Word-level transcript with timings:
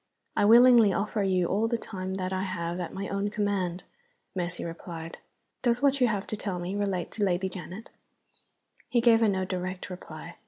"I 0.35 0.45
willingly 0.45 0.91
offer 0.93 1.21
you 1.21 1.45
all 1.45 1.67
the 1.67 1.77
time 1.77 2.15
that 2.15 2.33
I 2.33 2.41
have 2.41 2.79
at 2.79 2.91
my 2.91 3.07
own 3.09 3.29
command," 3.29 3.83
Mercy 4.35 4.65
replied. 4.65 5.19
"Does 5.61 5.83
what 5.83 6.01
you 6.01 6.07
have 6.07 6.25
to 6.25 6.35
tell 6.35 6.57
me 6.57 6.75
relate 6.75 7.11
to 7.11 7.23
Lady 7.23 7.47
Janet?" 7.49 7.91
He 8.89 8.99
gave 8.99 9.19
her 9.21 9.29
no 9.29 9.45
direct 9.45 9.91
reply. 9.91 10.37